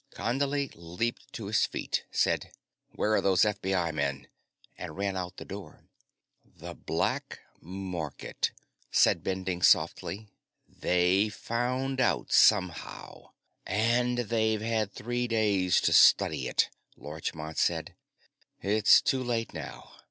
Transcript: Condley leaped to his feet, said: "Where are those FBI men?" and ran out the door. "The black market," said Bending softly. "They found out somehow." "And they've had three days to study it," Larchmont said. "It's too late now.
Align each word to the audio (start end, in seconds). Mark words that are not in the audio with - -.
Condley 0.15 0.71
leaped 0.73 1.31
to 1.33 1.45
his 1.45 1.67
feet, 1.67 2.05
said: 2.09 2.49
"Where 2.89 3.13
are 3.13 3.21
those 3.21 3.43
FBI 3.43 3.93
men?" 3.93 4.29
and 4.75 4.97
ran 4.97 5.15
out 5.15 5.37
the 5.37 5.45
door. 5.45 5.83
"The 6.43 6.73
black 6.73 7.41
market," 7.61 8.49
said 8.89 9.23
Bending 9.23 9.61
softly. 9.61 10.27
"They 10.67 11.29
found 11.29 12.01
out 12.01 12.31
somehow." 12.31 13.29
"And 13.67 14.17
they've 14.17 14.61
had 14.61 14.91
three 14.91 15.27
days 15.27 15.79
to 15.81 15.93
study 15.93 16.47
it," 16.47 16.69
Larchmont 16.97 17.59
said. 17.59 17.93
"It's 18.59 19.01
too 19.03 19.23
late 19.23 19.53
now. 19.53 19.97